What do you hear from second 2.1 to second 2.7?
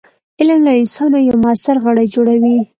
جوړوي.